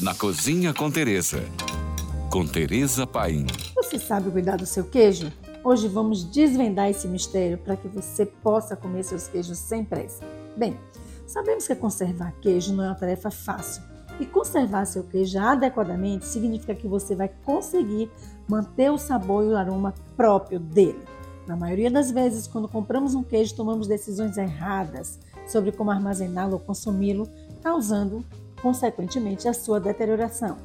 [0.00, 1.42] na Cozinha com Teresa.
[2.30, 3.46] Com Teresa Paim.
[3.74, 5.32] Você sabe cuidar do seu queijo?
[5.64, 10.24] Hoje vamos desvendar esse mistério para que você possa comer seus queijos sem pressa.
[10.56, 10.78] Bem,
[11.26, 13.82] sabemos que conservar queijo não é uma tarefa fácil.
[14.20, 18.08] E conservar seu queijo adequadamente significa que você vai conseguir
[18.48, 21.02] manter o sabor e o aroma próprio dele.
[21.44, 26.60] Na maioria das vezes, quando compramos um queijo, tomamos decisões erradas sobre como armazená-lo ou
[26.60, 27.28] consumi-lo,
[27.62, 28.24] causando
[28.60, 30.56] consequentemente, a sua deterioração.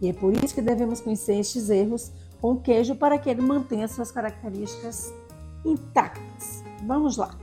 [0.00, 2.10] E é por isso que devemos conhecer estes erros
[2.40, 5.12] com o queijo para que ele mantenha suas características
[5.64, 6.64] intactas.
[6.86, 7.36] Vamos lá.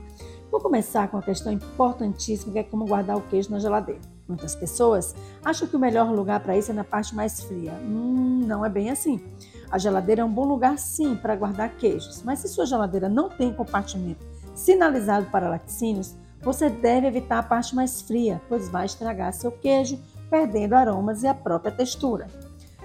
[0.50, 4.00] Vou começar com uma questão importantíssima que é como guardar o queijo na geladeira.
[4.26, 5.14] Muitas pessoas
[5.44, 7.72] acham que o melhor lugar para isso é na parte mais fria.
[7.84, 9.22] Hum, não é bem assim.
[9.70, 13.28] A geladeira é um bom lugar sim para guardar queijos, mas se sua geladeira não
[13.28, 14.26] tem compartimento
[14.58, 19.98] sinalizado para laticínios, você deve evitar a parte mais fria, pois vai estragar seu queijo,
[20.30, 22.26] perdendo aromas e a própria textura.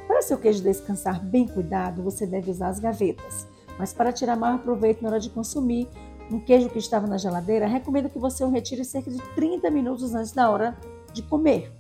[0.08, 3.48] Para seu queijo descansar bem cuidado, você deve usar as gavetas.
[3.78, 5.88] Mas para tirar maior proveito na hora de consumir,
[6.32, 10.14] um queijo que estava na geladeira, recomendo que você o retire cerca de 30 minutos
[10.14, 10.78] antes da hora
[11.12, 11.72] de comer.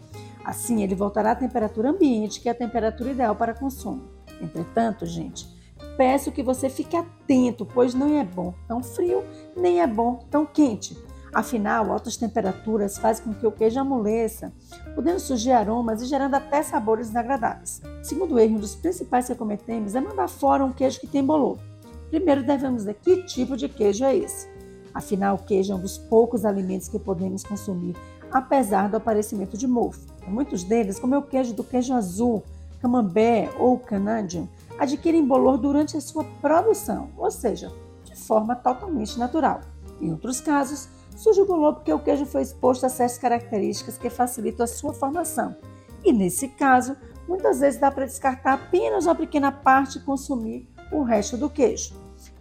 [0.43, 4.03] Assim, ele voltará à temperatura ambiente, que é a temperatura ideal para consumo.
[4.41, 5.47] Entretanto, gente,
[5.95, 9.23] peço que você fique atento, pois não é bom tão frio,
[9.55, 10.97] nem é bom tão quente.
[11.33, 14.53] Afinal, altas temperaturas fazem com que o queijo amoleça,
[14.93, 17.81] podendo surgir aromas e gerando até sabores desagradáveis.
[18.03, 21.57] Segundo erro, um dos principais que cometemos é mandar fora um queijo que tem bolor.
[22.11, 24.47] Primeiro devemos ver que tipo de queijo é esse.
[24.93, 27.95] Afinal, o queijo é um dos poucos alimentos que podemos consumir,
[28.31, 30.05] apesar do aparecimento de mofo.
[30.27, 32.43] Muitos deles, como é o queijo do queijo azul,
[32.79, 34.47] camembert ou canadian,
[34.77, 37.71] adquirem bolor durante a sua produção, ou seja,
[38.03, 39.61] de forma totalmente natural.
[39.99, 44.09] Em outros casos, surge o bolor porque o queijo foi exposto a certas características que
[44.09, 45.55] facilitam a sua formação.
[46.03, 46.95] E nesse caso,
[47.27, 51.93] muitas vezes dá para descartar apenas uma pequena parte e consumir o resto do queijo.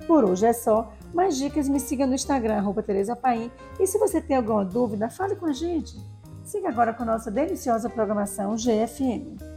[0.07, 0.93] Por hoje é só.
[1.15, 3.51] Mais dicas, me siga no Instagram, Tereza Paim.
[3.79, 5.97] E se você tem alguma dúvida, fale com a gente.
[6.43, 9.52] Siga agora com nossa deliciosa programação GFM.